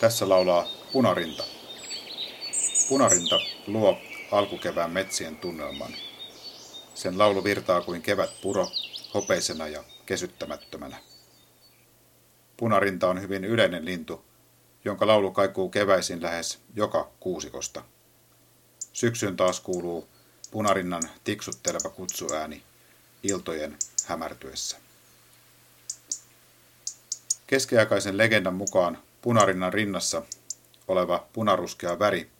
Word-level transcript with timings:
Tässä 0.00 0.28
laulaa 0.28 0.68
Punarinta. 0.92 1.44
Punarinta 2.88 3.36
luo 3.66 3.98
alkukevään 4.32 4.90
metsien 4.90 5.36
tunnelman. 5.36 5.94
Sen 6.94 7.18
laulu 7.18 7.44
virtaa 7.44 7.80
kuin 7.80 8.02
kevät 8.02 8.30
puro, 8.42 8.68
hopeisena 9.14 9.68
ja 9.68 9.84
kesyttämättömänä. 10.06 10.96
Punarinta 12.56 13.08
on 13.08 13.20
hyvin 13.20 13.44
yleinen 13.44 13.84
lintu, 13.84 14.24
jonka 14.84 15.06
laulu 15.06 15.30
kaikuu 15.30 15.68
keväisin 15.68 16.22
lähes 16.22 16.58
joka 16.74 17.10
kuusikosta. 17.20 17.82
Syksyn 18.92 19.36
taas 19.36 19.60
kuuluu 19.60 20.08
punarinnan 20.50 21.02
tiksutteleva 21.24 21.90
kutsuääni 21.90 22.62
iltojen 23.22 23.78
hämärtyessä. 24.06 24.76
Keskiaikaisen 27.46 28.18
legendan 28.18 28.54
mukaan 28.54 29.05
punarinnan 29.26 29.72
rinnassa 29.72 30.22
oleva 30.88 31.26
punaruskea 31.32 31.98
väri 31.98 32.30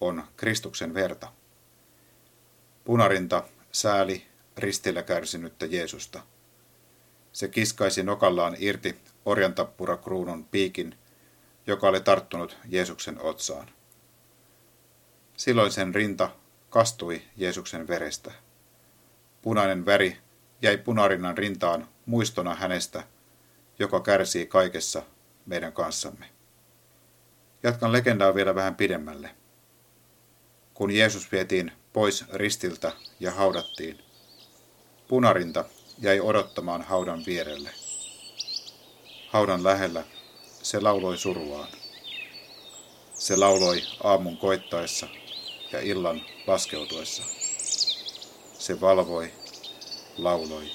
on 0.00 0.24
Kristuksen 0.36 0.94
verta. 0.94 1.32
Punarinta 2.84 3.44
sääli 3.72 4.26
ristillä 4.56 5.02
kärsinyttä 5.02 5.66
Jeesusta. 5.66 6.20
Se 7.32 7.48
kiskaisi 7.48 8.02
nokallaan 8.02 8.56
irti 8.58 9.00
orjantappura 9.24 9.96
kruunun 9.96 10.44
piikin, 10.44 10.98
joka 11.66 11.88
oli 11.88 12.00
tarttunut 12.00 12.56
Jeesuksen 12.68 13.20
otsaan. 13.22 13.70
Silloin 15.36 15.72
sen 15.72 15.94
rinta 15.94 16.30
kastui 16.70 17.22
Jeesuksen 17.36 17.88
verestä. 17.88 18.32
Punainen 19.42 19.86
väri 19.86 20.18
jäi 20.62 20.76
punarinnan 20.76 21.38
rintaan 21.38 21.88
muistona 22.06 22.54
hänestä, 22.54 23.04
joka 23.78 24.00
kärsii 24.00 24.46
kaikessa 24.46 25.02
meidän 25.46 25.72
kanssamme. 25.72 26.26
Jatkan 27.62 27.92
legendaa 27.92 28.34
vielä 28.34 28.54
vähän 28.54 28.74
pidemmälle. 28.74 29.30
Kun 30.74 30.90
Jeesus 30.90 31.32
vietiin 31.32 31.72
pois 31.92 32.24
ristiltä 32.32 32.92
ja 33.20 33.30
haudattiin, 33.30 33.98
punarinta 35.08 35.64
jäi 35.98 36.20
odottamaan 36.20 36.82
haudan 36.82 37.22
vierelle. 37.26 37.70
Haudan 39.28 39.64
lähellä 39.64 40.04
se 40.62 40.80
lauloi 40.80 41.18
suruaan. 41.18 41.68
Se 43.14 43.36
lauloi 43.36 43.82
aamun 44.04 44.36
koittaessa 44.36 45.08
ja 45.72 45.80
illan 45.80 46.20
laskeutuessa. 46.46 47.22
Se 48.58 48.80
valvoi, 48.80 49.32
lauloi 50.18 50.70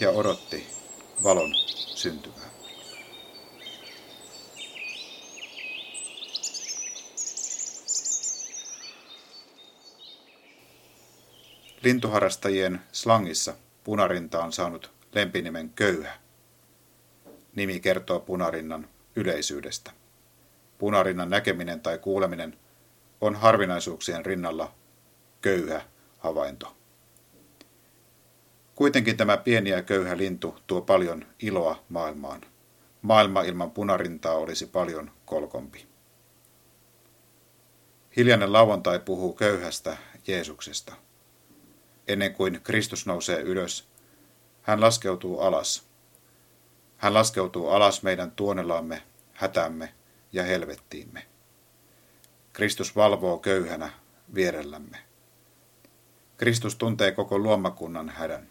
ja 0.00 0.10
odotti 0.10 0.66
valon 1.22 1.54
syntyvää. 1.94 2.45
Lintuharrastajien 11.82 12.80
slangissa 12.92 13.54
punarinta 13.84 14.44
on 14.44 14.52
saanut 14.52 14.90
lempinimen 15.14 15.70
köyhä. 15.70 16.18
Nimi 17.54 17.80
kertoo 17.80 18.20
punarinnan 18.20 18.88
yleisyydestä. 19.16 19.90
Punarinnan 20.78 21.30
näkeminen 21.30 21.80
tai 21.80 21.98
kuuleminen 21.98 22.58
on 23.20 23.34
harvinaisuuksien 23.34 24.26
rinnalla 24.26 24.74
köyhä 25.40 25.82
havainto. 26.18 26.76
Kuitenkin 28.74 29.16
tämä 29.16 29.36
pieni 29.36 29.70
ja 29.70 29.82
köyhä 29.82 30.16
lintu 30.16 30.58
tuo 30.66 30.80
paljon 30.80 31.26
iloa 31.42 31.84
maailmaan. 31.88 32.40
Maailma 33.02 33.42
ilman 33.42 33.70
punarintaa 33.70 34.34
olisi 34.34 34.66
paljon 34.66 35.10
kolkompi. 35.26 35.86
Hiljainen 38.16 38.52
lauantai 38.52 38.98
puhuu 38.98 39.32
köyhästä 39.32 39.96
Jeesuksesta. 40.26 40.92
Ennen 42.08 42.34
kuin 42.34 42.60
Kristus 42.62 43.06
nousee 43.06 43.40
ylös, 43.40 43.88
hän 44.62 44.80
laskeutuu 44.80 45.40
alas. 45.40 45.86
Hän 46.96 47.14
laskeutuu 47.14 47.68
alas 47.68 48.02
meidän 48.02 48.30
tuonelamme, 48.30 49.02
hätämme 49.32 49.94
ja 50.32 50.42
helvettiimme. 50.42 51.26
Kristus 52.52 52.96
valvoo 52.96 53.38
köyhänä 53.38 53.90
vierellämme. 54.34 54.98
Kristus 56.36 56.76
tuntee 56.76 57.12
koko 57.12 57.38
luomakunnan 57.38 58.08
hädän. 58.08 58.50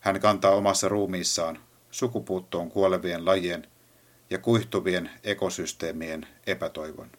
Hän 0.00 0.20
kantaa 0.20 0.50
omassa 0.50 0.88
ruumiissaan 0.88 1.60
sukupuuttoon 1.90 2.70
kuolevien 2.70 3.24
lajien 3.24 3.66
ja 4.30 4.38
kuihtuvien 4.38 5.10
ekosysteemien 5.24 6.26
epätoivon. 6.46 7.10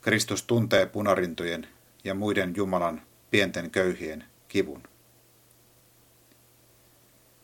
Kristus 0.00 0.42
tuntee 0.42 0.86
punarintojen 0.86 1.68
ja 2.04 2.14
muiden 2.14 2.52
Jumalan 2.56 3.02
pienten 3.34 3.70
köyhien 3.70 4.24
kivun. 4.48 4.82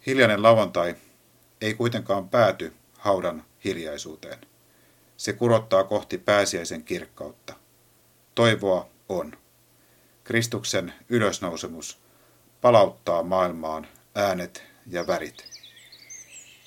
Hiljainen 0.07 0.43
lauantai 0.43 0.95
ei 1.61 1.75
kuitenkaan 1.75 2.29
pääty 2.29 2.73
haudan 2.99 3.45
hiljaisuuteen. 3.65 4.39
Se 5.17 5.33
kurottaa 5.33 5.85
kohti 5.85 6.19
pääsiäisen 6.19 6.85
kirkkautta. 6.85 7.55
Toivoa 8.35 8.89
on. 9.09 9.39
Kristuksen 10.25 10.93
ylösnousemus 11.09 11.99
palauttaa 12.61 13.23
maailmaan 13.23 13.87
äänet 14.15 14.63
ja 14.87 15.07
värit. 15.07 15.45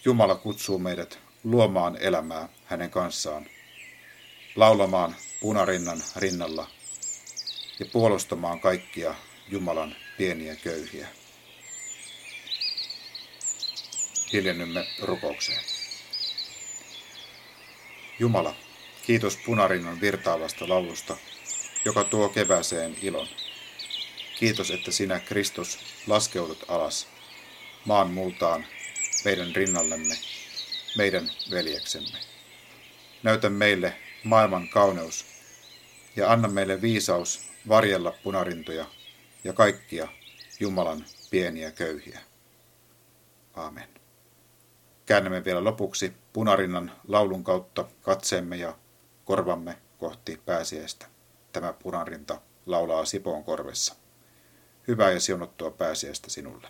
Jumala 0.06 0.36
kutsuu 0.36 0.80
meidät 0.80 1.20
luomaan 1.44 1.98
elämää 1.98 2.50
hänen 2.66 2.90
kanssaan, 2.90 3.46
laulamaan 4.56 5.16
punarinnan 5.42 6.02
rinnalla 6.16 6.68
ja 7.80 7.86
puolustamaan 7.86 8.60
kaikkia 8.60 9.16
Jumalan 9.50 9.96
pieniä 10.18 10.56
köyhiä. 10.56 11.08
Hiljennymme 14.34 14.88
rukoukseen. 15.02 15.64
Jumala, 18.20 18.56
kiitos 19.06 19.38
punarinnan 19.46 20.02
virtaavasta 20.02 20.70
laulusta, 20.70 21.18
joka 21.86 22.04
tuo 22.04 22.30
kevääseen 22.30 22.98
ilon. 23.02 23.28
Kiitos, 24.40 24.72
että 24.72 24.92
sinä, 24.92 25.20
Kristus, 25.20 25.80
laskeudut 26.08 26.66
alas 26.68 27.08
maan 27.86 28.12
multaan 28.12 28.66
meidän 29.26 29.56
rinnallemme, 29.56 30.16
meidän 30.98 31.32
veljeksemme. 31.52 32.18
Näytä 33.24 33.50
meille 33.50 33.96
maailman 34.24 34.70
kauneus 34.70 35.26
ja 36.16 36.32
anna 36.32 36.48
meille 36.48 36.82
viisaus 36.82 37.52
varjella 37.68 38.14
punarintoja 38.24 38.86
ja 39.44 39.54
kaikkia 39.54 40.08
Jumalan 40.60 41.06
pieniä 41.32 41.72
köyhiä. 41.72 42.20
Aamen. 43.54 43.88
Käännämme 45.06 45.46
vielä 45.46 45.64
lopuksi 45.64 46.14
punarinnan 46.34 46.92
laulun 47.08 47.44
kautta 47.44 47.86
katseemme 48.02 48.56
ja 48.56 48.78
korvamme 49.26 49.78
kohti 49.98 50.42
pääsiäistä. 50.46 51.06
Tämä 51.52 51.74
punarinta 51.74 52.42
laulaa 52.66 53.06
Sipoon 53.06 53.44
korvessa. 53.44 53.96
Hyvää 54.88 55.12
ja 55.12 55.20
siunattua 55.20 55.72
pääsiäistä 55.72 56.30
sinulle. 56.30 56.68